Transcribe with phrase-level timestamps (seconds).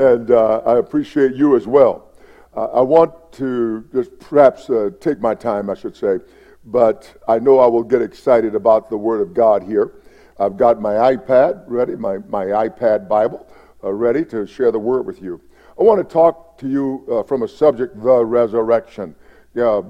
[0.00, 2.08] and uh, I appreciate you as well.
[2.56, 6.18] Uh, I want to just perhaps uh, take my time, I should say,
[6.64, 9.92] but I know I will get excited about the Word of God here.
[10.38, 13.46] I've got my iPad ready, my, my iPad Bible
[13.84, 15.38] uh, ready to share the Word with you.
[15.78, 19.14] I want to talk to you uh, from a subject, the resurrection.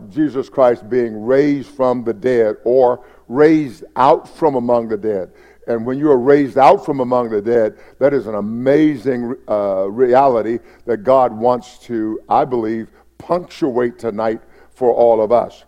[0.09, 5.33] Jesus Christ being raised from the dead or raised out from among the dead.
[5.71, 9.89] And when you are raised out from among the dead, that is an amazing uh,
[9.89, 14.41] reality that God wants to, I believe, punctuate tonight
[14.71, 15.65] for all of us.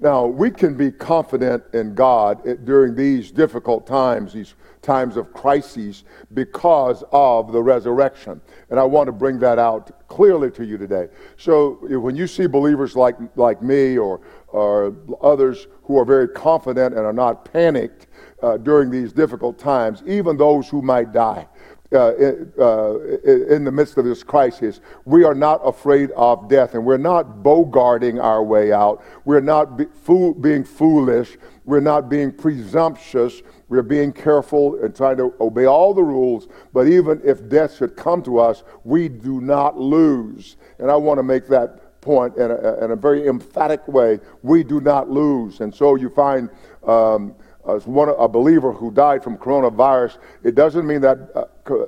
[0.00, 6.04] Now, we can be confident in God during these difficult times, these times of crises,
[6.32, 8.40] because of the resurrection.
[8.70, 11.08] And I want to bring that out clearly to you today.
[11.36, 16.94] So, when you see believers like, like me or, or others who are very confident
[16.94, 18.06] and are not panicked,
[18.44, 21.48] uh, during these difficult times, even those who might die.
[21.92, 22.12] Uh,
[22.58, 26.96] uh, in the midst of this crisis, we are not afraid of death and we're
[26.96, 29.02] not bogarting our way out.
[29.24, 31.38] We're not be fool being foolish.
[31.64, 33.42] We're not being presumptuous.
[33.68, 36.48] We're being careful and trying to obey all the rules.
[36.72, 40.56] But even if death should come to us, we do not lose.
[40.78, 44.18] And I want to make that point in a, in a very emphatic way.
[44.42, 45.60] We do not lose.
[45.60, 46.50] And so you find.
[46.82, 47.36] Um,
[47.68, 51.44] as one, a believer who died from coronavirus, it doesn't mean that, uh,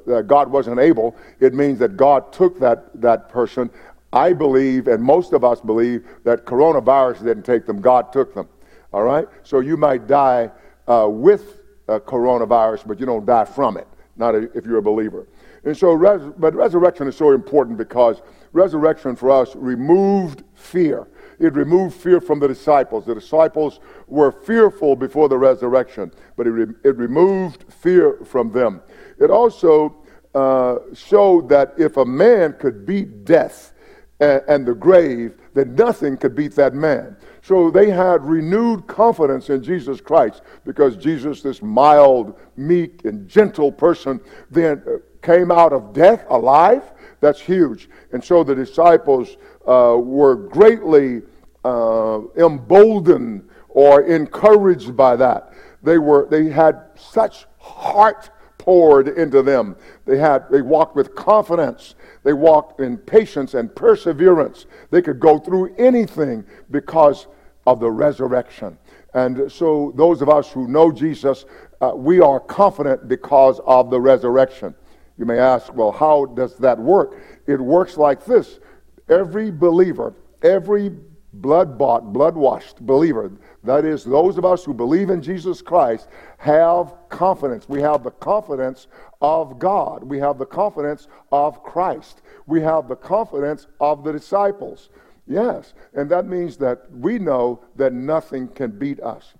[0.07, 1.17] that God wasn't able.
[1.41, 3.71] It means that God took that, that person.
[4.13, 8.49] I believe, and most of us believe, that coronavirus didn't take them, God took them.
[8.93, 9.27] All right?
[9.43, 10.51] So you might die
[10.87, 15.27] uh, with uh, coronavirus, but you don't die from it, not if you're a believer.
[15.65, 21.09] And so, res- but resurrection is so important because resurrection for us removed fear.
[21.39, 23.05] It removed fear from the disciples.
[23.05, 28.81] The disciples were fearful before the resurrection, but it, re- it removed fear from them.
[29.19, 29.97] It also
[30.35, 33.73] uh, showed that if a man could beat death
[34.21, 37.17] and, and the grave, then nothing could beat that man.
[37.43, 43.71] So they had renewed confidence in Jesus Christ because Jesus, this mild, meek, and gentle
[43.71, 44.21] person,
[44.51, 46.93] then uh, came out of death alive.
[47.21, 47.89] That's huge.
[48.13, 49.37] And so the disciples
[49.67, 51.23] uh, were greatly
[51.65, 55.53] uh, emboldened or encouraged by that.
[55.83, 59.77] They were they had such heart poured into them.
[60.05, 61.95] They had they walked with confidence.
[62.23, 64.67] They walked in patience and perseverance.
[64.91, 67.27] They could go through anything because
[67.67, 68.79] of the resurrection.
[69.15, 71.45] And so those of us who know Jesus,
[71.81, 74.75] uh, we are confident because of the resurrection.
[75.19, 77.17] You may ask, well, how does that work?
[77.47, 78.61] It works like this.
[79.09, 80.91] Every believer, every
[81.33, 83.31] blood bought, blood washed believer,
[83.63, 86.09] that is, those of us who believe in Jesus Christ,
[86.39, 87.69] have confidence.
[87.69, 88.87] We have the confidence
[89.21, 90.03] of God.
[90.03, 92.23] We have the confidence of Christ.
[92.47, 94.91] We have the confidence of the disciples.
[95.27, 99.35] Yes, and that means that we know that nothing can beat us.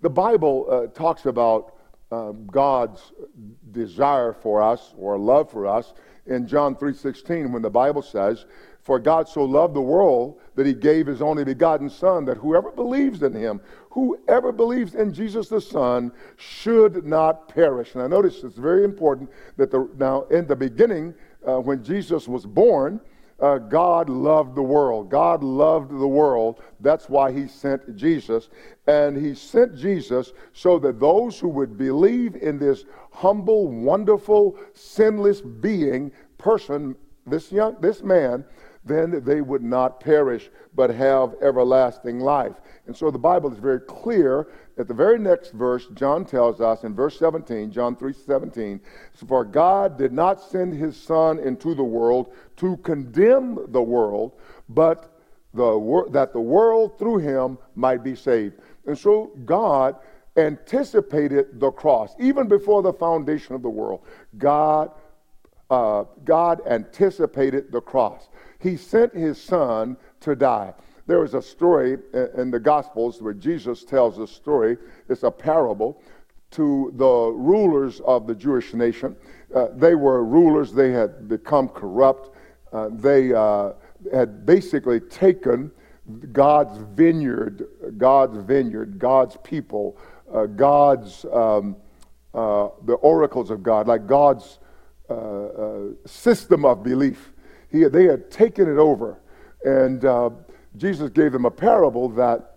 [0.00, 1.74] The Bible uh, talks about
[2.10, 3.12] uh, God's
[3.72, 5.94] desire for us or love for us
[6.26, 8.46] in John 3:16 when the Bible says,
[8.80, 12.70] "For God so loved the world that he gave his only begotten son that whoever
[12.70, 13.60] believes in him,
[13.90, 19.70] whoever believes in Jesus the Son should not perish." Now notice it's very important that
[19.70, 21.14] the now in the beginning
[21.46, 23.00] uh, when Jesus was born,
[23.38, 25.10] uh, God loved the world.
[25.10, 26.62] God loved the world.
[26.80, 28.48] That's why he sent Jesus.
[28.86, 35.40] And he sent Jesus so that those who would believe in this humble, wonderful, sinless
[35.40, 36.96] being, person,
[37.26, 38.44] this young, this man,
[38.84, 42.54] then they would not perish but have everlasting life.
[42.86, 44.48] And so the Bible is very clear.
[44.78, 48.80] At the very next verse, John tells us in verse 17, John 3 17,
[49.26, 54.32] for God did not send his Son into the world to condemn the world,
[54.68, 55.18] but
[55.54, 58.60] the, that the world through him might be saved.
[58.86, 59.96] And so God
[60.36, 62.14] anticipated the cross.
[62.20, 64.02] Even before the foundation of the world,
[64.36, 64.90] God,
[65.70, 68.28] uh, God anticipated the cross.
[68.58, 70.74] He sent his son to die.
[71.06, 71.98] There is a story
[72.36, 74.76] in the Gospels where Jesus tells a story.
[75.08, 76.02] It's a parable
[76.52, 79.16] to the rulers of the Jewish nation.
[79.54, 82.36] Uh, they were rulers, they had become corrupt.
[82.72, 83.72] Uh, they uh,
[84.12, 85.70] had basically taken
[86.32, 87.66] God's vineyard,
[87.98, 89.96] God's vineyard, God's people,
[90.32, 91.76] uh, God's, um,
[92.34, 94.58] uh, the oracles of God, like God's
[95.08, 97.32] uh, system of belief.
[97.70, 99.20] He, they had taken it over.
[99.64, 100.04] And
[100.76, 102.56] Jesus gave them a parable that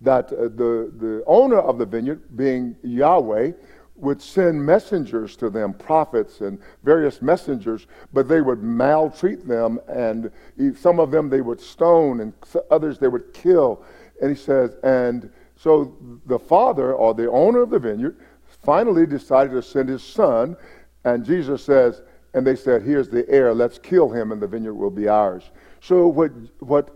[0.00, 3.52] that uh, the, the owner of the vineyard, being Yahweh,
[3.96, 10.30] would send messengers to them, prophets and various messengers, but they would maltreat them, and
[10.74, 12.32] some of them they would stone, and
[12.70, 13.84] others they would kill.
[14.22, 15.94] And he says, and so
[16.24, 18.16] the father or the owner of the vineyard
[18.62, 20.56] finally decided to send his son,
[21.04, 22.00] and Jesus says,
[22.32, 25.50] and they said, Here's the heir, let's kill him, and the vineyard will be ours.
[25.80, 26.90] So what, what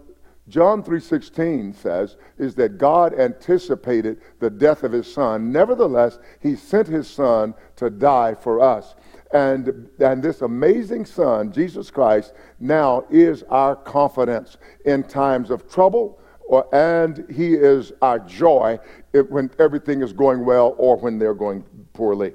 [0.49, 5.51] John 3:16 says is that God anticipated the death of his son.
[5.51, 8.95] Nevertheless, he sent his son to die for us.
[9.33, 16.21] And, and this amazing son, Jesus Christ, now is our confidence in times of trouble,
[16.47, 18.79] or, and he is our joy
[19.13, 21.65] if, when everything is going well or when they're going
[21.95, 22.35] poorly.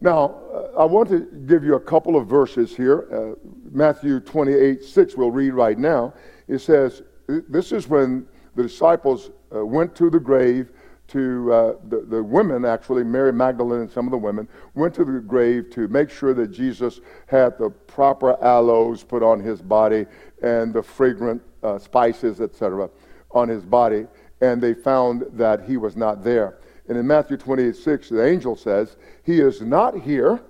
[0.00, 0.36] Now,
[0.78, 3.06] I want to give you a couple of verses here.
[3.12, 6.14] Uh, Matthew 28 6, we'll read right now.
[6.48, 10.72] It says, This is when the disciples uh, went to the grave
[11.08, 15.04] to uh, the, the women, actually, Mary Magdalene and some of the women, went to
[15.04, 20.06] the grave to make sure that Jesus had the proper aloes put on his body
[20.42, 22.88] and the fragrant uh, spices, etc.,
[23.32, 24.06] on his body.
[24.40, 26.58] And they found that he was not there.
[26.90, 30.40] And in Matthew 28 6, the angel says, He is not here,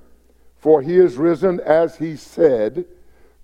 [0.56, 2.86] for he is risen as he said.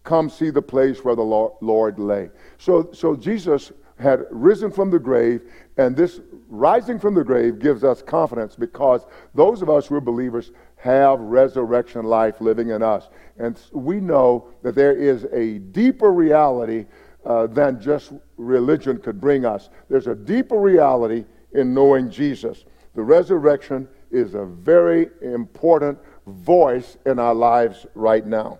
[0.03, 1.21] Come see the place where the
[1.61, 2.31] Lord lay.
[2.57, 5.43] So, so Jesus had risen from the grave,
[5.77, 9.05] and this rising from the grave gives us confidence because
[9.35, 13.11] those of us who are believers have resurrection life living in us.
[13.37, 16.87] And we know that there is a deeper reality
[17.27, 19.69] uh, than just religion could bring us.
[19.91, 22.65] There's a deeper reality in knowing Jesus.
[22.97, 28.59] The resurrection is a very important voice in our lives right now.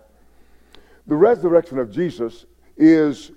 [1.07, 2.45] The resurrection of Jesus
[2.77, 3.31] is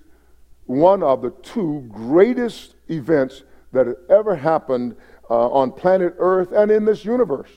[0.67, 4.94] one of the two greatest events that have ever happened
[5.31, 7.50] uh, on planet Earth and in this universe.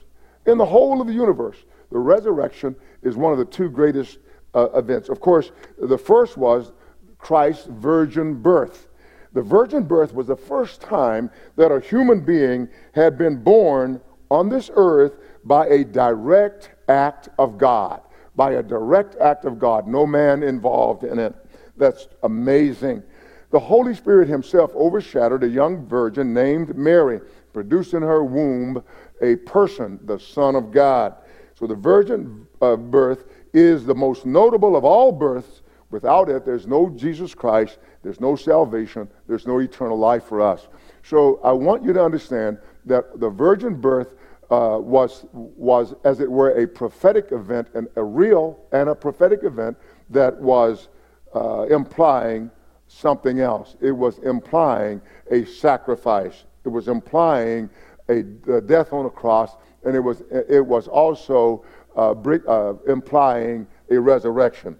[0.46, 1.57] In the whole of the universe,
[1.92, 4.19] the resurrection is one of the two greatest
[4.54, 5.10] uh, events.
[5.10, 6.72] Of course, the first was
[7.18, 8.88] Christ's virgin birth.
[9.34, 14.00] The virgin birth was the first time that a human being had been born
[14.30, 18.02] on this earth by a direct act of God.
[18.36, 21.36] By a direct act of God, no man involved in it.
[21.78, 23.04] That's amazing.
[23.52, 27.22] The Holy Spirit Himself overshadowed a young virgin named Mary,
[27.54, 28.84] produced in her womb
[29.22, 31.16] a person, the Son of God.
[31.56, 35.62] So the virgin uh, birth is the most notable of all births
[35.94, 40.68] Without it, there's no Jesus Christ, there's no salvation, there's no eternal life for us.
[41.04, 42.57] So I want you to understand
[42.88, 44.16] that the virgin birth
[44.50, 49.44] uh, was, was, as it were, a prophetic event, and a real and a prophetic
[49.44, 49.78] event
[50.10, 50.88] that was
[51.36, 52.50] uh, implying
[52.88, 53.75] something else.
[53.80, 55.00] It was implying
[55.30, 56.46] a sacrifice.
[56.66, 57.69] It was implying
[58.10, 61.63] a, a death on a cross, and it was, it was also
[61.96, 64.75] uh, uh implying a resurrection.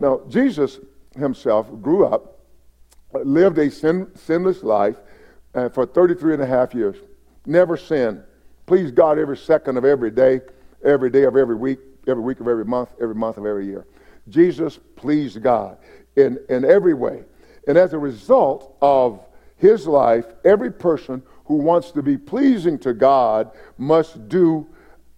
[0.00, 0.80] Now, Jesus
[1.14, 2.40] himself grew up,
[3.12, 4.96] lived a sin, sinless life
[5.54, 6.96] uh, for 33 and a half years.
[7.46, 8.22] Never sinned.
[8.66, 10.40] Pleased God every second of every day,
[10.84, 13.86] every day of every week, every week of every month, every month of every year.
[14.28, 15.76] Jesus pleased God
[16.16, 17.24] in, in every way.
[17.66, 19.20] And as a result of
[19.56, 24.66] his life, every person who wants to be pleasing to God must do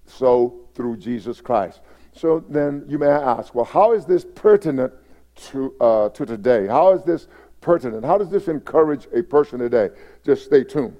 [0.06, 1.80] so through Jesus Christ.
[2.12, 4.92] So then you may ask, well, how is this pertinent
[5.36, 6.66] to, uh, to today?
[6.66, 7.26] How is this
[7.60, 8.04] pertinent?
[8.04, 9.90] How does this encourage a person today?
[10.24, 10.96] Just stay tuned.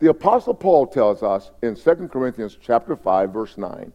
[0.00, 3.92] The Apostle Paul tells us in 2 Corinthians chapter 5, verse 9,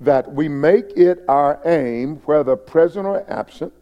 [0.00, 3.72] that we make it our aim, whether present or absent,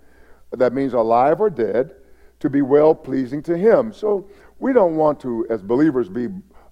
[0.53, 1.95] that means alive or dead,
[2.41, 3.93] to be well pleasing to him.
[3.93, 6.29] So we don't want to, as believers, be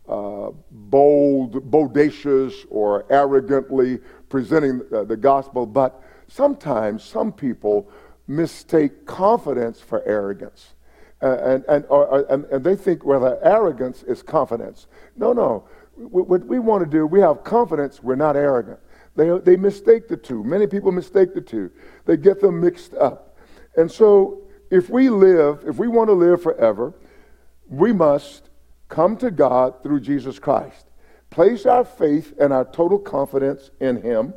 [0.09, 4.00] uh, bold, bodacious, or arrogantly
[4.31, 7.91] presenting the, the gospel, but sometimes some people
[8.27, 10.75] mistake confidence for arrogance.
[11.23, 14.87] Uh, and, and, or, and, and, they think, well, arrogance is confidence.
[15.17, 15.69] No, no.
[15.97, 18.79] What we want to do, we have confidence, we're not arrogant.
[19.17, 20.43] They, they mistake the two.
[20.43, 21.71] Many people mistake the two,
[22.07, 23.37] they get them mixed up.
[23.77, 26.95] And so, if we live, if we want to live forever,
[27.69, 28.49] we must
[28.89, 30.87] come to God through Jesus Christ.
[31.31, 34.35] Place our faith and our total confidence in Him,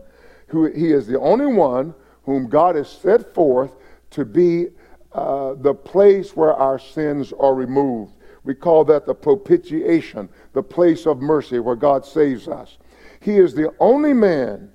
[0.47, 3.75] who He is the only one whom God has set forth
[4.11, 4.67] to be
[5.11, 8.13] uh, the place where our sins are removed.
[8.43, 12.77] We call that the propitiation, the place of mercy where God saves us.
[13.19, 14.69] He is the only man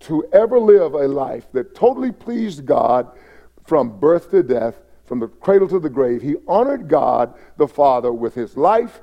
[0.00, 3.10] to ever live a life that totally pleased God
[3.64, 6.20] from birth to death, from the cradle to the grave.
[6.20, 9.00] He honored God the Father with his life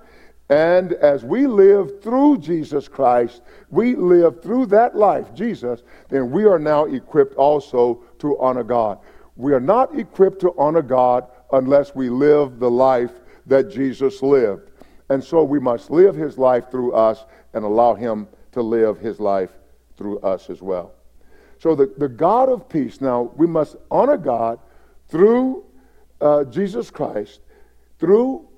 [0.52, 6.44] And as we live through Jesus Christ, we live through that life, Jesus, then we
[6.44, 9.00] are now equipped also to honor God.
[9.38, 13.12] We are not equipped to honor God unless we live the life
[13.46, 14.72] that Jesus lived.
[15.10, 19.22] And so we must live his life through us and allow him to live his
[19.22, 19.52] life
[19.96, 20.92] through us as well.
[21.60, 24.60] So the, the God of peace, now we must honor God
[25.08, 25.64] through
[26.20, 27.40] uh, Jesus Christ,
[28.00, 28.50] through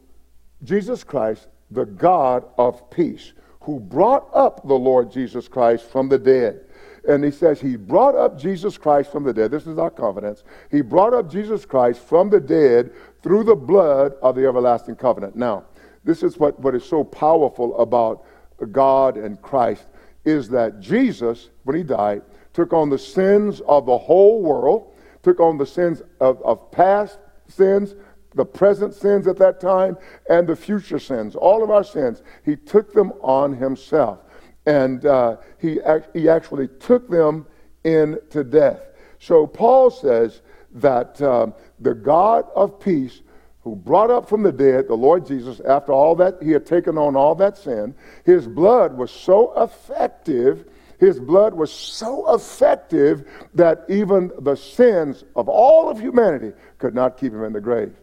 [0.64, 6.18] Jesus Christ, the God of peace, who brought up the Lord Jesus Christ from the
[6.20, 6.62] dead.
[7.08, 9.52] And he says he brought up Jesus Christ from the dead.
[9.52, 10.44] This is our confidence.
[10.72, 15.36] He brought up Jesus Christ from the dead through the blood of the everlasting covenant.
[15.36, 15.66] Now,
[16.06, 18.26] this is what, what is so powerful about
[18.72, 19.86] God and Christ
[20.26, 22.22] is that Jesus, when he died,
[22.54, 27.20] took on the sins of the whole world, took on the sins of, of past
[27.48, 27.96] sins,
[28.36, 29.98] the present sins at that time
[30.30, 32.24] and the future sins, all of our sins.
[32.44, 34.20] He took them on himself.
[34.66, 35.80] And uh, he,
[36.14, 37.46] he actually took them
[37.84, 38.80] into death.
[39.20, 40.42] So Paul says
[40.74, 43.22] that um, the God of peace,
[43.62, 46.98] who brought up from the dead the Lord Jesus after all that he had taken
[46.98, 50.66] on all that sin, his blood was so effective
[51.04, 57.18] his blood was so effective that even the sins of all of humanity could not
[57.18, 57.94] keep him in the grave.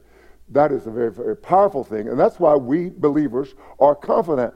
[0.50, 2.08] That is a very, very powerful thing.
[2.08, 4.52] And that's why we believers are confident.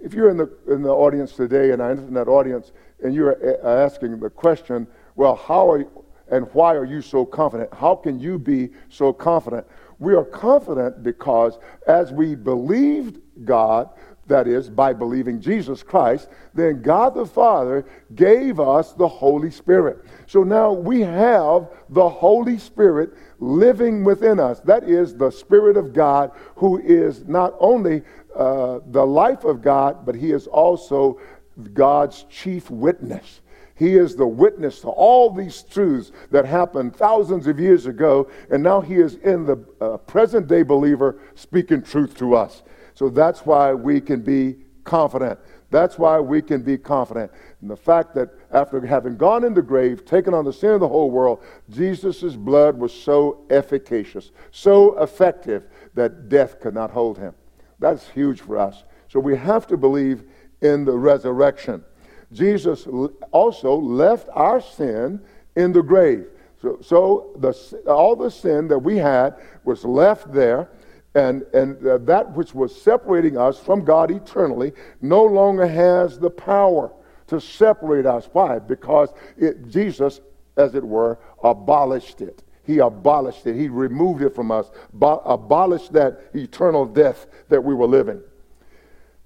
[0.00, 2.72] If you're in the, in the audience today, and I'm in that audience,
[3.02, 7.24] and you're eh, asking the question, well, how are you, and why are you so
[7.24, 7.72] confident?
[7.74, 9.66] How can you be so confident?
[9.98, 13.90] We are confident because as we believed God,
[14.30, 17.84] that is, by believing Jesus Christ, then God the Father
[18.14, 20.04] gave us the Holy Spirit.
[20.26, 24.60] So now we have the Holy Spirit living within us.
[24.60, 28.02] That is the Spirit of God, who is not only
[28.34, 31.20] uh, the life of God, but He is also
[31.74, 33.42] God's chief witness.
[33.74, 38.62] He is the witness to all these truths that happened thousands of years ago, and
[38.62, 42.62] now He is in the uh, present day believer speaking truth to us.
[42.94, 45.38] So that's why we can be confident.
[45.70, 47.30] That's why we can be confident
[47.62, 50.80] in the fact that after having gone in the grave, taken on the sin of
[50.80, 57.18] the whole world, Jesus' blood was so efficacious, so effective that death could not hold
[57.18, 57.34] him.
[57.78, 58.84] That's huge for us.
[59.08, 60.24] So we have to believe
[60.60, 61.84] in the resurrection.
[62.32, 62.86] Jesus
[63.30, 65.20] also left our sin
[65.56, 66.26] in the grave.
[66.60, 67.52] So, so the,
[67.90, 70.68] all the sin that we had was left there
[71.14, 76.30] and, and uh, that which was separating us from God eternally no longer has the
[76.30, 76.92] power
[77.26, 78.28] to separate us.
[78.32, 78.58] Why?
[78.58, 80.20] Because it, Jesus,
[80.56, 82.42] as it were, abolished it.
[82.64, 83.56] He abolished it.
[83.56, 88.20] He removed it from us, bo- abolished that eternal death that we were living.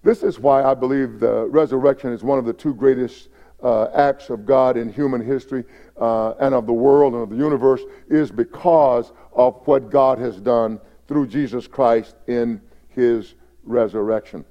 [0.03, 3.29] This is why I believe the resurrection is one of the two greatest
[3.63, 5.65] uh, acts of God in human history
[5.99, 10.41] uh, and of the world and of the universe, is because of what God has
[10.41, 13.35] done through Jesus Christ in his
[13.65, 14.45] resurrection.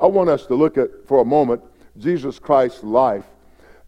[0.00, 1.62] I want us to look at, for a moment,
[1.98, 3.24] Jesus Christ's life.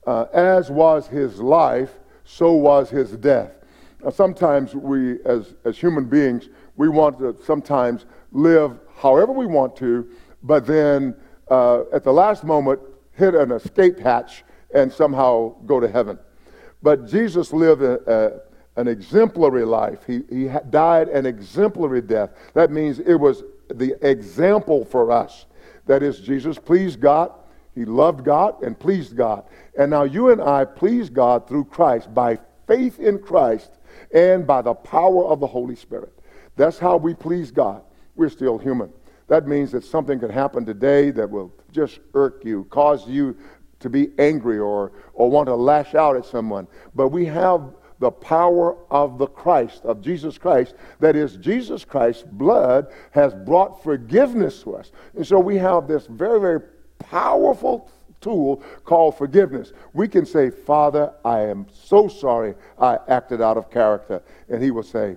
[0.06, 1.90] Uh, as was his life,
[2.24, 3.52] so was his death.
[4.02, 9.76] Now, sometimes we, as, as human beings, we want to sometimes live however we want
[9.76, 10.08] to,
[10.42, 11.14] but then
[11.50, 12.80] uh, at the last moment
[13.12, 16.18] hit an escape hatch and somehow go to heaven.
[16.82, 18.40] But Jesus lived a,
[18.78, 20.04] an exemplary life.
[20.06, 22.30] He, he died an exemplary death.
[22.54, 25.46] That means it was the example for us.
[25.86, 27.32] That is, Jesus pleased God,
[27.74, 29.44] he loved God, and pleased God.
[29.76, 33.72] And now you and I please God through Christ by faith in Christ
[34.14, 36.12] and by the power of the Holy Spirit.
[36.56, 37.82] That's how we please God.
[38.14, 38.92] We're still human.
[39.26, 43.36] That means that something could happen today that will just irk you, cause you
[43.80, 46.66] to be angry or, or want to lash out at someone.
[46.94, 50.74] But we have the power of the Christ, of Jesus Christ.
[51.00, 54.92] That is, Jesus Christ's blood has brought forgiveness to us.
[55.16, 56.60] And so we have this very, very
[56.98, 57.90] powerful
[58.20, 59.72] tool called forgiveness.
[59.92, 64.22] We can say, Father, I am so sorry I acted out of character.
[64.48, 65.16] And he will say,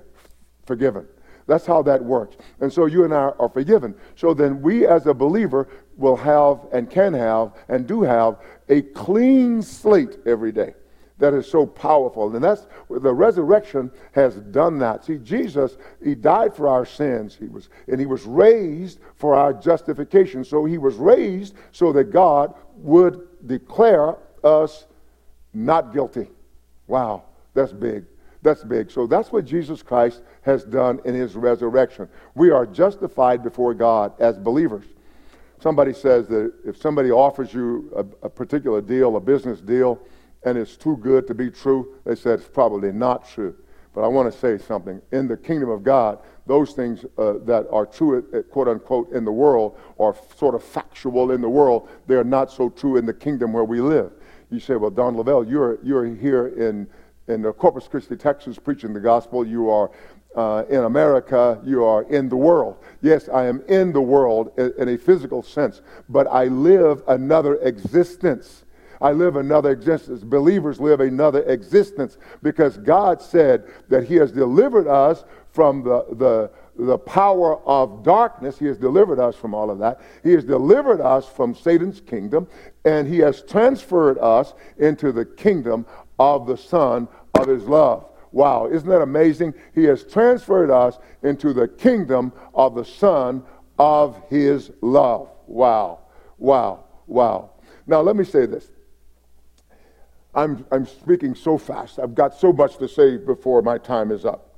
[0.66, 1.08] forgiven.
[1.48, 2.38] That's how that works.
[2.62, 3.96] And so you and I are forgiven.
[4.16, 8.38] So then we as a believer will have and can have and do have
[8.70, 10.74] a clean slate every day
[11.22, 12.36] that is so powerful.
[12.36, 15.06] And that's the resurrection has done that.
[15.06, 17.38] See, Jesus, he died for our sins.
[17.40, 20.44] He was and he was raised for our justification.
[20.44, 24.88] So he was raised so that God would declare us
[25.54, 26.28] not guilty.
[26.88, 27.24] Wow,
[27.54, 28.06] that's big.
[28.42, 28.90] That's big.
[28.90, 32.10] So that's what Jesus Christ has done in his resurrection.
[32.34, 34.86] We are justified before God as believers.
[35.60, 40.00] Somebody says that if somebody offers you a, a particular deal, a business deal,
[40.44, 43.56] and it's too good to be true, they said it's probably not true.
[43.94, 45.02] But I want to say something.
[45.12, 49.26] In the kingdom of God, those things uh, that are true, uh, quote unquote, in
[49.26, 53.06] the world, are sort of factual in the world, they are not so true in
[53.06, 54.12] the kingdom where we live.
[54.50, 56.88] You say, well, Don Lavelle, you're, you're here in
[57.32, 59.46] in Corpus Christi, Texas, preaching the gospel.
[59.46, 59.92] You are
[60.36, 61.60] uh, in America.
[61.64, 62.78] You are in the world.
[63.02, 67.56] Yes, I am in the world in, in a physical sense, but I live another
[67.58, 68.64] existence.
[69.02, 70.24] I live another existence.
[70.24, 76.52] Believers live another existence because God said that He has delivered us from the, the,
[76.78, 78.60] the power of darkness.
[78.60, 80.02] He has delivered us from all of that.
[80.24, 82.48] He has delivered us from Satan's kingdom,
[82.86, 85.86] and He has transferred us into the kingdom
[86.20, 88.06] of the Son of his love.
[88.32, 89.54] Wow, isn't that amazing?
[89.76, 93.44] He has transferred us into the kingdom of the Son
[93.78, 95.30] of his love.
[95.48, 96.00] Wow,
[96.38, 97.50] wow, wow.
[97.88, 98.70] Now, let me say this.
[100.34, 102.00] I'm, I'm speaking so fast.
[102.00, 104.56] I've got so much to say before my time is up.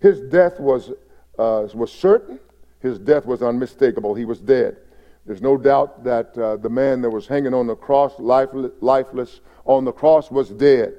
[0.00, 0.90] His death was,
[1.38, 2.38] uh, was certain,
[2.80, 4.14] his death was unmistakable.
[4.14, 4.76] He was dead.
[5.24, 9.40] There's no doubt that uh, the man that was hanging on the cross, lifeless, lifeless
[9.64, 10.94] on the cross, was dead.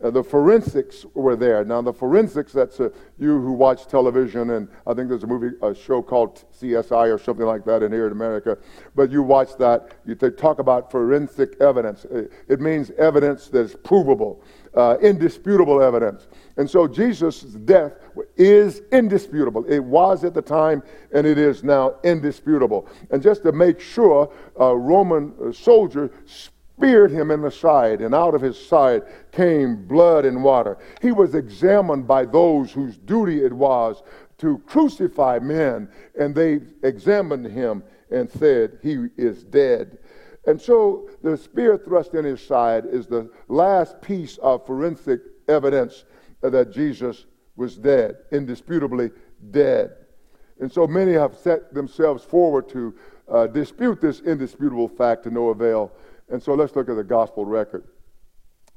[0.00, 1.64] Uh, the forensics were there.
[1.64, 5.56] Now, the forensics, that's uh, you who watch television, and I think there's a movie,
[5.60, 8.56] a show called CSI or something like that in here in America.
[8.94, 12.04] But you watch that, you they talk about forensic evidence.
[12.04, 14.40] Uh, it means evidence that's provable,
[14.74, 16.28] uh, indisputable evidence.
[16.58, 17.94] And so Jesus' death
[18.36, 19.64] is indisputable.
[19.64, 22.88] It was at the time, and it is now indisputable.
[23.10, 26.12] And just to make sure, a Roman soldier
[26.78, 30.78] speared him in the side, and out of his side came blood and water.
[31.02, 34.00] He was examined by those whose duty it was
[34.38, 37.82] to crucify men, and they examined him
[38.12, 39.98] and said, He is dead.
[40.46, 46.04] And so the spear thrust in his side is the last piece of forensic evidence
[46.42, 49.10] that Jesus was dead, indisputably
[49.50, 49.96] dead.
[50.60, 52.94] And so many have set themselves forward to
[53.28, 55.92] uh, dispute this indisputable fact to no avail.
[56.30, 57.84] And so let's look at the gospel record.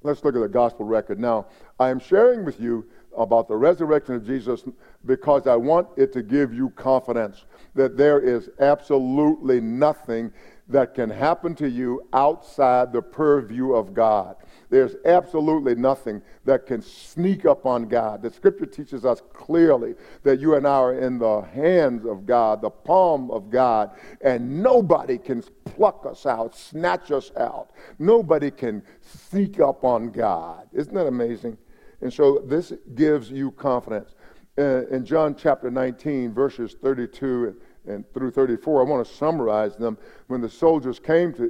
[0.04, 1.20] Let's look at the gospel record.
[1.20, 1.48] Now,
[1.80, 2.86] I am sharing with you
[3.18, 4.64] about the resurrection of Jesus
[5.06, 10.32] because I want it to give you confidence that there is absolutely nothing
[10.72, 14.36] that can happen to you outside the purview of God.
[14.70, 18.22] There's absolutely nothing that can sneak up on God.
[18.22, 22.62] The scripture teaches us clearly that you and I are in the hands of God,
[22.62, 27.72] the palm of God, and nobody can pluck us out, snatch us out.
[28.00, 30.70] Nobody can sneak up on God.
[30.72, 31.58] Isn't that amazing?
[32.00, 34.16] And so this gives you confidence.
[34.58, 37.56] Uh, in John chapter 19, verses 32
[37.88, 39.98] and, through 34, I want to summarize them.
[40.28, 41.44] When the soldiers came to,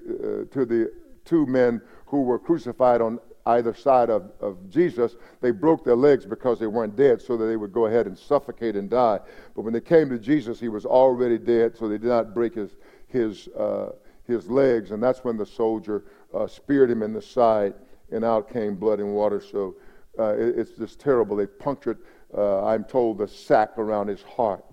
[0.49, 0.91] uh, to the
[1.25, 6.25] two men who were crucified on either side of, of Jesus, they broke their legs
[6.25, 9.19] because they weren't dead, so that they would go ahead and suffocate and die.
[9.55, 12.55] But when they came to Jesus, he was already dead, so they did not break
[12.55, 12.71] his,
[13.07, 13.91] his, uh,
[14.25, 14.91] his legs.
[14.91, 17.73] And that's when the soldier uh, speared him in the side,
[18.11, 19.41] and out came blood and water.
[19.41, 19.75] So
[20.19, 21.35] uh, it, it's just terrible.
[21.35, 21.99] They punctured,
[22.37, 24.63] uh, I'm told, the sac around his heart.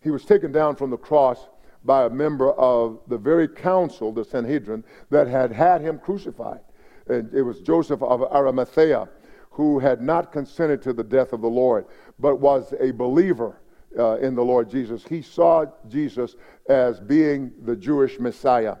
[0.00, 1.48] He was taken down from the cross
[1.84, 6.60] by a member of the very council, the Sanhedrin, that had had him crucified.
[7.08, 9.08] And it was Joseph of Arimathea
[9.50, 11.86] who had not consented to the death of the Lord,
[12.18, 13.60] but was a believer
[13.98, 15.04] uh, in the Lord Jesus.
[15.04, 16.36] He saw Jesus
[16.68, 18.76] as being the Jewish Messiah.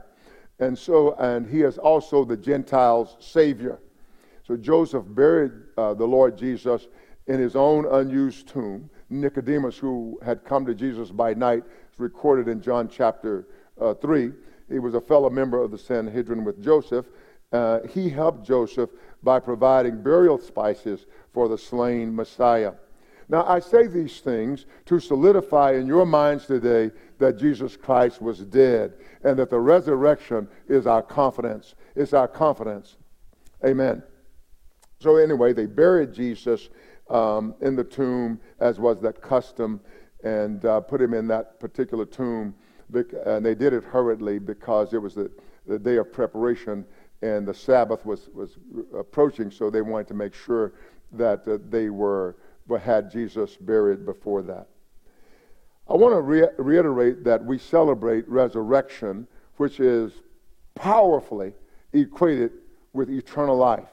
[0.60, 3.80] And so, and he is also the Gentiles' Savior.
[4.46, 6.86] So Joseph buried uh, the Lord Jesus
[7.26, 8.90] in his own unused tomb.
[9.10, 13.48] Nicodemus, who had come to Jesus by night, is recorded in John chapter
[13.80, 14.32] uh, 3.
[14.70, 17.06] He was a fellow member of the Sanhedrin with Joseph.
[17.52, 18.90] Uh, he helped Joseph
[19.22, 22.72] by providing burial spices for the slain Messiah.
[23.28, 28.40] Now, I say these things to solidify in your minds today that Jesus Christ was
[28.40, 31.74] dead and that the resurrection is our confidence.
[31.94, 32.96] It's our confidence.
[33.64, 34.02] Amen.
[34.98, 36.70] So, anyway, they buried Jesus
[37.10, 39.80] um, in the tomb, as was that custom
[40.24, 42.54] and uh, put him in that particular tomb.
[43.26, 45.30] And they did it hurriedly because it was the,
[45.66, 46.84] the day of preparation
[47.22, 48.56] and the Sabbath was, was
[48.96, 50.72] approaching, so they wanted to make sure
[51.12, 52.36] that uh, they were
[52.78, 54.68] had Jesus buried before that.
[55.88, 60.12] I want to re- reiterate that we celebrate resurrection, which is
[60.76, 61.52] powerfully
[61.92, 62.52] equated
[62.92, 63.88] with eternal life.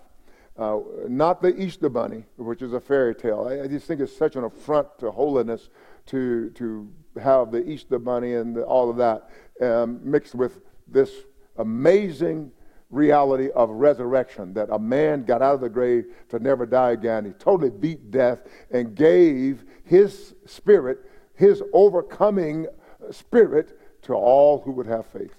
[0.58, 3.48] Uh, not the Easter Bunny, which is a fairy tale.
[3.48, 5.70] I, I, just think it's such an affront to holiness
[6.08, 6.90] to, to
[7.22, 9.30] have the Easter Bunny and the, all of that
[9.62, 11.12] um, mixed with this
[11.58, 12.52] amazing
[12.90, 17.26] reality of resurrection that a man got out of the grave to never die again.
[17.26, 18.42] He totally beat death
[18.72, 21.00] and gave his spirit,
[21.36, 22.68] his overcoming
[23.12, 25.36] spirit, to all who would have faith.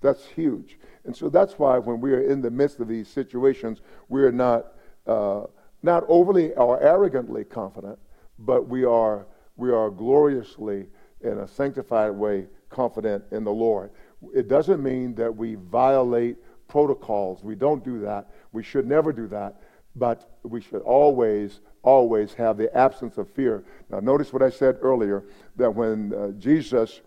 [0.00, 0.78] That's huge.
[1.04, 4.74] And so that's why when we are in the midst of these situations, we're not,
[5.06, 5.42] uh,
[5.82, 7.98] not overly or arrogantly confident,
[8.38, 10.86] but we are, we are gloriously,
[11.22, 13.90] in a sanctified way, confident in the Lord.
[14.34, 17.42] It doesn't mean that we violate protocols.
[17.42, 18.30] We don't do that.
[18.52, 19.60] We should never do that.
[19.96, 23.64] But we should always, always have the absence of fear.
[23.90, 25.24] Now, notice what I said earlier
[25.56, 27.00] that when uh, Jesus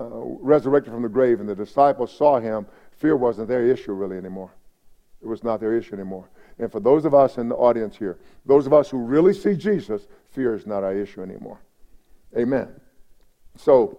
[0.00, 0.04] uh,
[0.40, 4.52] resurrected from the grave and the disciples saw him, fear wasn't their issue really anymore.
[5.22, 6.30] It was not their issue anymore.
[6.58, 9.54] And for those of us in the audience here, those of us who really see
[9.54, 11.60] Jesus, fear is not our issue anymore.
[12.36, 12.68] Amen.
[13.56, 13.98] So,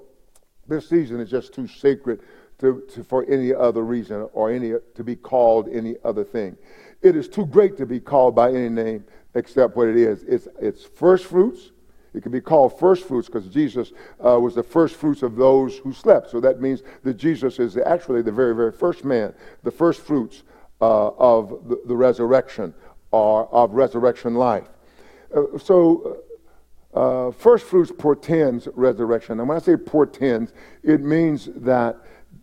[0.68, 2.22] this season is just too sacred
[2.60, 6.56] to, to, for any other reason or any to be called any other thing.
[7.02, 9.04] It is too great to be called by any name
[9.36, 10.24] except what it is.
[10.24, 11.72] It's, it's first fruits.
[12.14, 13.94] It can be called first fruits because Jesus
[14.26, 16.30] uh, was the first fruits of those who slept.
[16.30, 20.44] So that means that Jesus is actually the very, very first man, the first fruits
[20.82, 22.74] uh, of the, the, resurrection
[23.12, 24.68] or of resurrection life.
[25.34, 26.24] Uh, so
[26.94, 29.40] uh, first fruits portends resurrection.
[29.40, 31.98] And when I say portends, it means that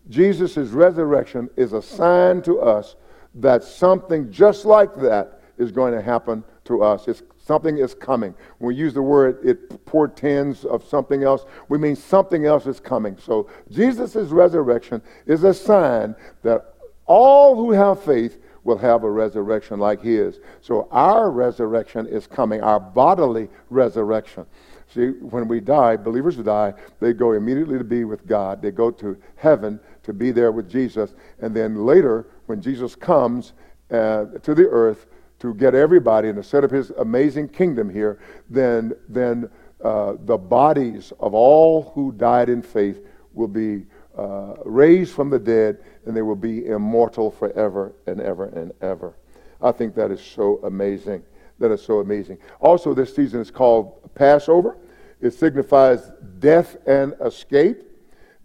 [0.09, 2.95] Jesus' resurrection is a sign to us
[3.35, 7.07] that something just like that is going to happen to us.
[7.07, 8.35] It's, something is coming.
[8.59, 12.79] When we use the word, it portends of something else, we mean something else is
[12.79, 13.17] coming.
[13.17, 16.75] So Jesus' resurrection is a sign that
[17.07, 20.39] all who have faith will have a resurrection like his.
[20.61, 24.45] So our resurrection is coming, our bodily resurrection.
[24.93, 28.61] See, when we die, believers die, they go immediately to be with God.
[28.61, 31.15] They go to heaven to be there with Jesus.
[31.39, 33.53] And then later, when Jesus comes
[33.89, 35.07] uh, to the earth
[35.39, 39.49] to get everybody and to set up his amazing kingdom here, then, then
[39.83, 43.85] uh, the bodies of all who died in faith will be
[44.17, 49.15] uh, raised from the dead and they will be immortal forever and ever and ever.
[49.61, 51.23] I think that is so amazing.
[51.59, 52.37] That is so amazing.
[52.59, 54.77] Also, this season is called Passover.
[55.21, 57.83] It signifies death and escape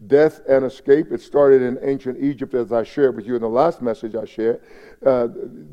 [0.06, 1.12] death and escape.
[1.12, 4.24] It started in ancient Egypt, as I shared with you in the last message I
[4.24, 4.60] shared.
[5.04, 5.28] Uh,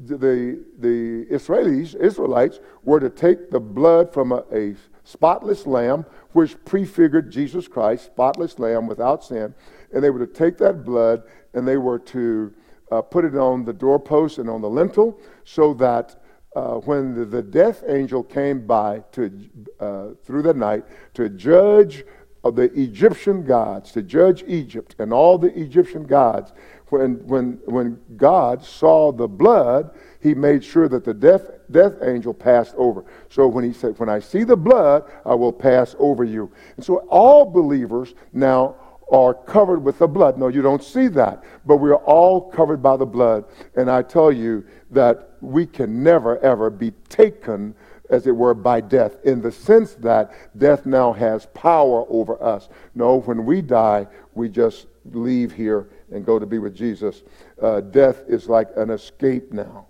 [0.05, 6.63] the, the Israelis, Israelites, were to take the blood from a, a spotless lamb, which
[6.65, 9.53] prefigured Jesus Christ, spotless lamb without sin,
[9.93, 12.53] and they were to take that blood and they were to
[12.91, 16.21] uh, put it on the doorpost and on the lintel so that
[16.55, 19.31] uh, when the, the, death angel came by to,
[19.79, 22.03] uh, through the night to judge
[22.43, 26.53] of the Egyptian gods to judge Egypt and all the Egyptian gods.
[26.89, 32.33] When, when, when God saw the blood, he made sure that the death, death angel
[32.33, 33.05] passed over.
[33.29, 36.51] So when he said, When I see the blood, I will pass over you.
[36.75, 38.75] And so all believers now
[39.11, 40.37] are covered with the blood.
[40.37, 43.45] No, you don't see that, but we are all covered by the blood.
[43.75, 47.75] And I tell you that we can never, ever be taken
[48.11, 52.69] as it were, by death, in the sense that death now has power over us.
[52.93, 57.23] No, when we die, we just leave here and go to be with Jesus.
[57.61, 59.87] Uh, death is like an escape now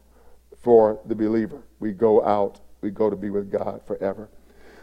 [0.62, 1.64] for the believer.
[1.80, 4.30] We go out, we go to be with God forever.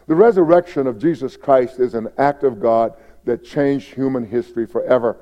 [0.06, 5.18] The resurrection of Jesus Christ is an act of God that changed human history forever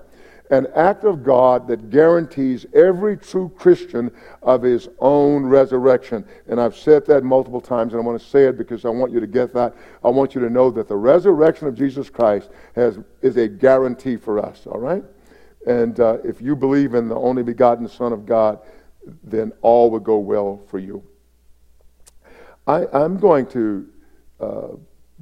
[0.50, 4.10] an act of God that guarantees every true Christian
[4.42, 6.24] of his own resurrection.
[6.46, 9.12] And I've said that multiple times, and I want to say it because I want
[9.12, 9.74] you to get that.
[10.04, 14.16] I want you to know that the resurrection of Jesus Christ has, is a guarantee
[14.16, 15.02] for us, all right?
[15.66, 18.60] And uh, if you believe in the only begotten Son of God,
[19.24, 21.02] then all will go well for you.
[22.68, 23.86] I, am going to
[24.40, 24.68] uh,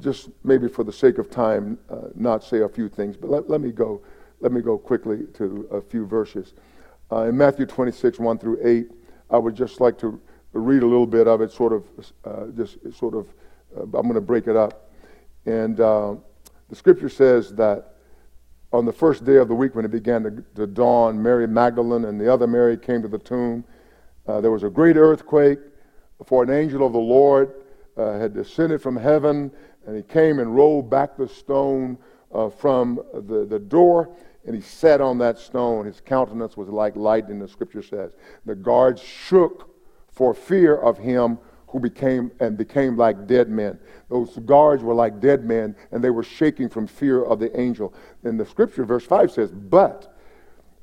[0.00, 3.48] just maybe for the sake of time uh, not say a few things, but let,
[3.48, 4.02] let me go
[4.40, 6.54] let me go quickly to a few verses.
[7.10, 8.90] Uh, in Matthew 26, 1 through 8,
[9.30, 10.20] I would just like to
[10.52, 11.84] read a little bit of it, sort of,
[12.24, 13.26] uh, just sort of,
[13.76, 14.90] uh, I'm going to break it up.
[15.46, 16.14] And uh,
[16.68, 17.94] the scripture says that
[18.72, 22.04] on the first day of the week when it began to, to dawn, Mary Magdalene
[22.04, 23.64] and the other Mary came to the tomb.
[24.26, 25.58] Uh, there was a great earthquake,
[26.26, 27.52] for an angel of the Lord
[27.96, 29.50] uh, had descended from heaven,
[29.86, 31.98] and he came and rolled back the stone
[32.34, 34.10] Uh, from the, the door
[34.46, 35.86] and he sat on that stone.
[35.86, 38.12] His countenance was like lightning, the scripture says.
[38.44, 39.70] The guards shook
[40.08, 43.78] for fear of him who became and became like dead men.
[44.08, 47.94] Those guards were like dead men, and they were shaking from fear of the angel.
[48.22, 50.14] And the scripture, verse 5 says, But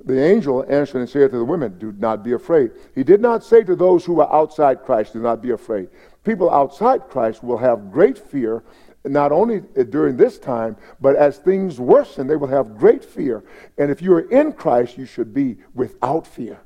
[0.04, 2.72] the angel answered and said to the women, Do not be afraid.
[2.96, 5.90] He did not say to those who were outside Christ, Do not be afraid.
[6.24, 8.64] People outside Christ will have great fear,
[9.04, 13.44] not only during this time, but as things worsen, they will have great fear.
[13.78, 16.60] And if you are in Christ, you should be without fear.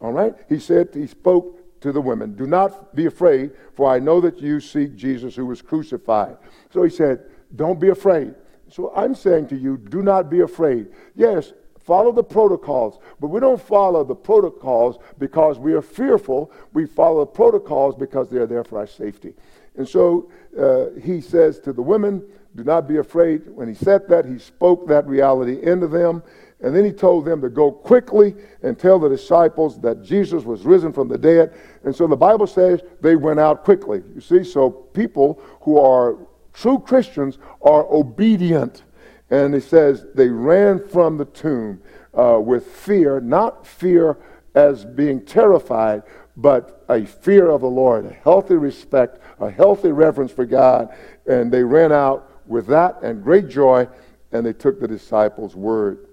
[0.00, 0.34] All right?
[0.48, 4.40] He said, He spoke to the women, Do not be afraid, for I know that
[4.40, 6.38] you seek Jesus who was crucified.
[6.70, 7.24] So he said,
[7.54, 8.34] Don't be afraid.
[8.72, 10.88] So I'm saying to you, do not be afraid.
[11.14, 16.50] Yes, follow the protocols, but we don't follow the protocols because we are fearful.
[16.72, 19.34] We follow the protocols because they're there for our safety.
[19.76, 22.22] And so uh, he says to the women,
[22.54, 23.42] Do not be afraid.
[23.48, 26.22] When he said that, he spoke that reality into them.
[26.60, 30.64] And then he told them to go quickly and tell the disciples that Jesus was
[30.64, 31.54] risen from the dead.
[31.82, 34.02] And so the Bible says they went out quickly.
[34.14, 36.16] You see, so people who are
[36.52, 38.84] true Christians are obedient.
[39.30, 41.80] And it says they ran from the tomb
[42.14, 44.18] uh, with fear, not fear
[44.54, 46.02] as being terrified,
[46.36, 50.94] but a fear of the Lord, a healthy respect, a healthy reverence for God.
[51.26, 53.88] And they ran out with that and great joy,
[54.32, 56.06] and they took the disciples' word.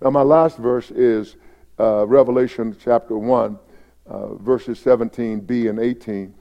[0.00, 1.36] Now, my last verse is
[1.78, 3.58] uh, Revelation chapter 1,
[4.06, 6.34] uh, verses 17b and 18,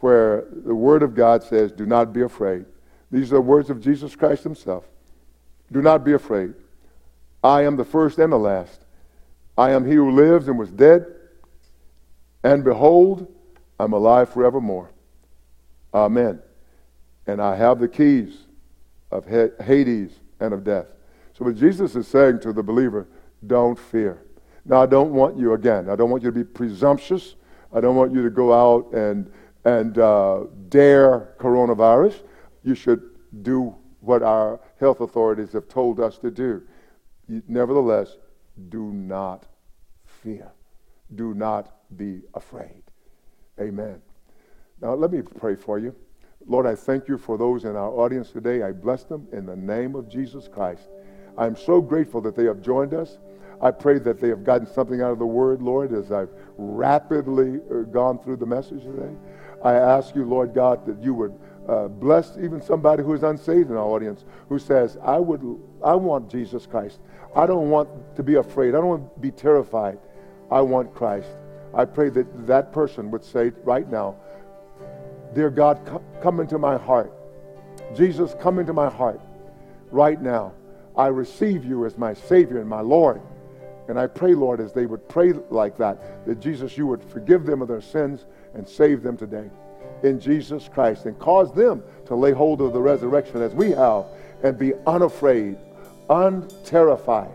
[0.00, 2.64] where the Word of God says, Do not be afraid.
[3.10, 4.84] These are the words of Jesus Christ Himself.
[5.70, 6.54] Do not be afraid.
[7.44, 8.84] I am the first and the last.
[9.56, 11.06] I am He who lives and was dead,
[12.44, 13.32] and behold,
[13.78, 14.90] I'm alive forevermore.
[15.94, 16.40] Amen.
[17.26, 18.46] And I have the keys
[19.10, 20.86] of Hades and of death.
[21.34, 23.06] So what Jesus is saying to the believer,
[23.46, 24.22] don't fear.
[24.64, 25.88] Now I don't want you again.
[25.88, 27.36] I don't want you to be presumptuous.
[27.72, 29.30] I don't want you to go out and
[29.64, 32.22] and uh, dare coronavirus.
[32.64, 33.02] You should
[33.42, 36.62] do what our health authorities have told us to do.
[37.28, 38.16] Nevertheless,
[38.68, 39.46] do not
[40.04, 40.52] fear.
[41.14, 42.82] Do not be afraid.
[43.60, 44.00] Amen.
[44.80, 45.94] Now let me pray for you.
[46.46, 48.62] Lord, I thank you for those in our audience today.
[48.62, 50.88] I bless them in the name of Jesus Christ.
[51.38, 53.18] I'm so grateful that they have joined us.
[53.60, 57.60] I pray that they have gotten something out of the word, Lord, as I've rapidly
[57.70, 59.14] uh, gone through the message today.
[59.62, 63.70] I ask you, Lord God, that you would uh, bless even somebody who is unsaved
[63.70, 65.40] in our audience who says, I would,
[65.84, 66.98] I want Jesus Christ.
[67.36, 68.70] I don't want to be afraid.
[68.70, 69.98] I don't want to be terrified.
[70.50, 71.28] I want Christ.
[71.74, 74.16] I pray that that person would say right now,
[75.34, 75.80] Dear God,
[76.22, 77.12] come into my heart.
[77.94, 79.20] Jesus, come into my heart
[79.90, 80.52] right now.
[80.96, 83.22] I receive you as my Savior and my Lord.
[83.88, 87.46] And I pray, Lord, as they would pray like that, that Jesus, you would forgive
[87.46, 89.50] them of their sins and save them today
[90.02, 94.06] in Jesus Christ and cause them to lay hold of the resurrection as we have
[94.42, 95.56] and be unafraid,
[96.10, 97.30] unterrified.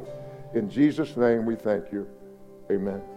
[0.54, 2.08] In Jesus' name we thank you.
[2.72, 3.17] Amen.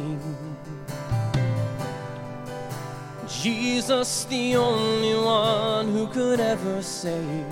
[3.41, 7.47] Jesus, the only one who could ever save.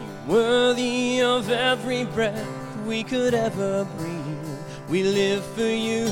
[0.00, 2.48] You worthy of every breath
[2.86, 4.58] we could ever breathe.
[4.88, 6.08] We live for you.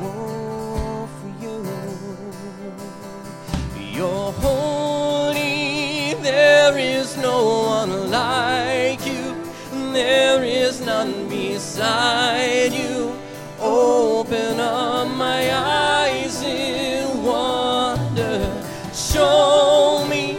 [0.00, 1.62] For you.
[3.92, 9.36] You're holy, there is no one like you,
[9.92, 12.99] there is none beside you.
[13.82, 18.62] Open up my eyes in wonder.
[18.92, 20.38] Show me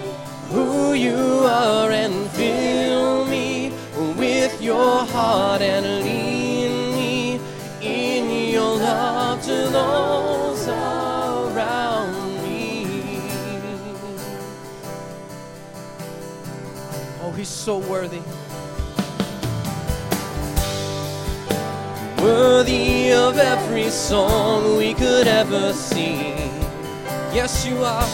[0.49, 3.73] who you are and fill me
[4.15, 7.39] with your heart and lead me
[7.81, 12.85] in your love to those around me.
[17.23, 18.21] Oh, he's so worthy.
[22.21, 26.37] worthy of every song we could ever sing.
[27.33, 28.07] Yes, you are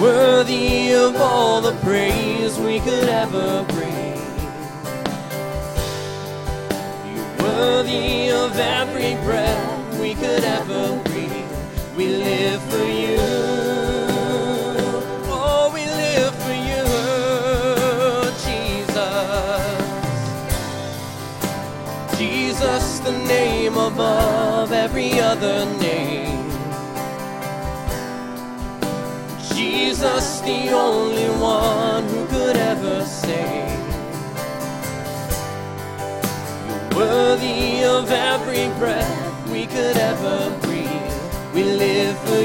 [0.00, 4.16] worthy of all the praise we could ever bring.
[7.06, 11.96] You're worthy of every breath we could ever breathe.
[11.96, 13.65] We live for you.
[23.96, 26.50] above every other name.
[29.54, 33.86] Jesus, the only one who could ever save.
[36.68, 41.54] You're worthy of every breath we could ever breathe.
[41.54, 42.42] We live for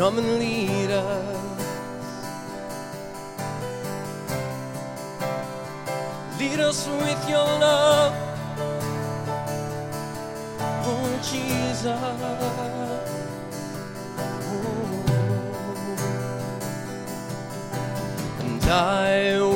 [0.00, 1.36] come and lead us.
[6.38, 8.14] Lead us with your love,
[10.86, 11.84] oh Jesus.
[14.46, 15.04] Oh.
[18.40, 19.49] And I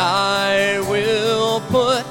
[0.00, 2.04] I will put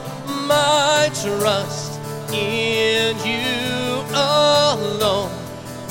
[0.45, 2.01] my trust
[2.33, 5.31] in you alone,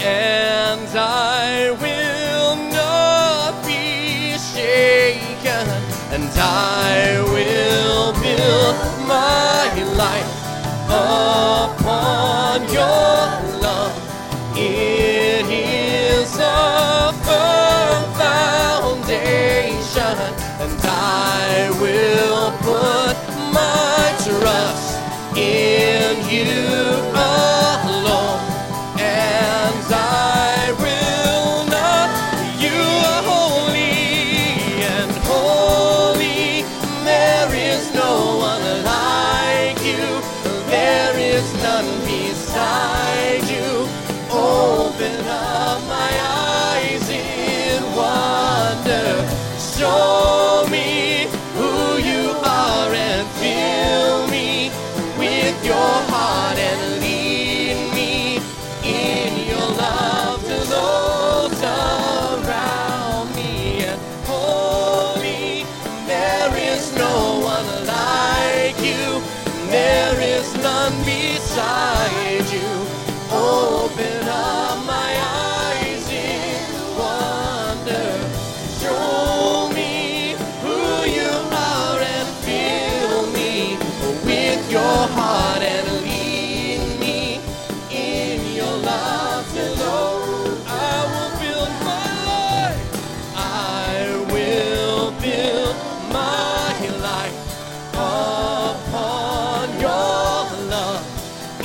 [0.01, 5.67] and I will not be shaken,
[6.13, 8.77] and I will build
[9.09, 10.33] my life.
[10.91, 11.66] Oh,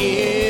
[0.01, 0.40] Yeah.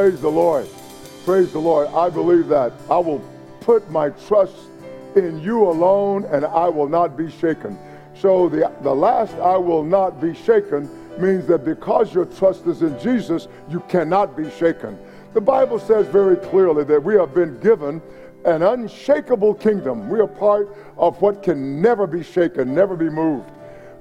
[0.00, 0.66] Praise the Lord.
[1.26, 1.88] Praise the Lord.
[1.88, 2.72] I believe that.
[2.88, 3.22] I will
[3.60, 4.56] put my trust
[5.14, 7.78] in you alone and I will not be shaken.
[8.14, 10.88] So the, the last I will not be shaken
[11.20, 14.98] means that because your trust is in Jesus, you cannot be shaken.
[15.34, 18.00] The Bible says very clearly that we have been given
[18.46, 20.08] an unshakable kingdom.
[20.08, 23.50] We are part of what can never be shaken, never be moved.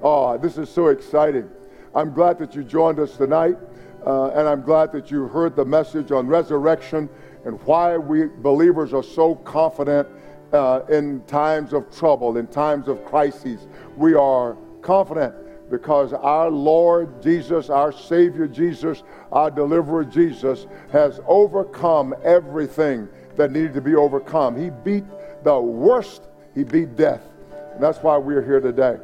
[0.01, 1.49] Oh, this is so exciting.
[1.93, 3.57] I'm glad that you joined us tonight,
[4.05, 7.09] uh, and I'm glad that you heard the message on resurrection
[7.45, 10.07] and why we believers are so confident
[10.53, 13.67] uh, in times of trouble, in times of crises.
[13.95, 15.35] We are confident
[15.69, 23.73] because our Lord Jesus, our Savior Jesus, our deliverer Jesus has overcome everything that needed
[23.75, 24.59] to be overcome.
[24.59, 25.05] He beat
[25.43, 26.23] the worst,
[26.55, 27.21] he beat death.
[27.73, 28.97] And that's why we're here today.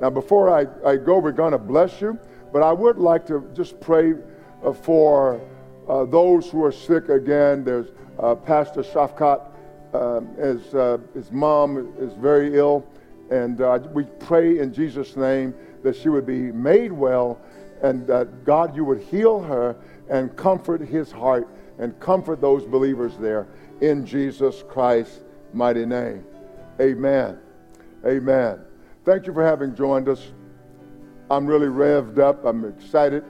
[0.00, 2.18] Now, before I, I go, we're going to bless you,
[2.52, 4.14] but I would like to just pray
[4.62, 5.40] uh, for
[5.88, 7.64] uh, those who are sick again.
[7.64, 7.88] There's
[8.18, 9.46] uh, Pastor Shafkat,
[9.94, 12.86] um, his, uh, his mom is very ill,
[13.30, 17.40] and uh, we pray in Jesus' name that she would be made well
[17.82, 19.76] and that God, you would heal her
[20.08, 21.48] and comfort his heart
[21.78, 23.48] and comfort those believers there
[23.80, 25.20] in Jesus Christ's
[25.52, 26.24] mighty name.
[26.80, 27.38] Amen.
[28.06, 28.60] Amen.
[29.04, 30.32] Thank you for having joined us.
[31.32, 32.44] I'm really revved up.
[32.44, 33.24] I'm excited.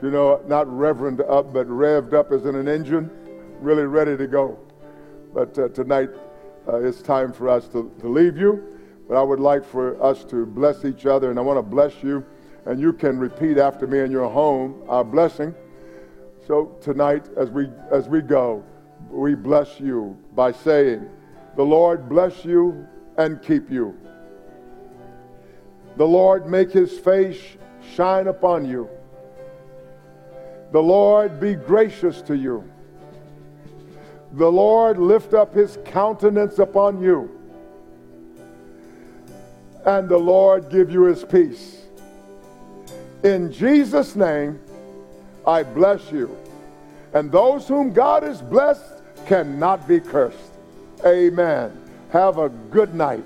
[0.00, 3.10] You know, not reverend up, but revved up as in an engine,
[3.60, 4.56] really ready to go.
[5.34, 6.10] But uh, tonight,
[6.68, 8.62] uh, it's time for us to, to leave you.
[9.08, 12.00] But I would like for us to bless each other, and I want to bless
[12.00, 12.24] you,
[12.64, 15.52] and you can repeat after me in your home our blessing.
[16.46, 18.62] So tonight, as we as we go,
[19.10, 21.10] we bless you by saying,
[21.56, 22.86] "The Lord bless you
[23.16, 23.96] and keep you.
[25.98, 27.40] The Lord make His face
[27.94, 28.88] shine upon you.
[30.72, 32.64] The Lord be gracious to you.
[34.32, 37.38] The Lord lift up His countenance upon you."
[39.88, 41.86] and the Lord give you his peace.
[43.22, 44.60] In Jesus' name,
[45.46, 46.36] I bless you.
[47.14, 50.52] And those whom God has blessed cannot be cursed.
[51.06, 51.72] Amen.
[52.10, 53.24] Have a good night.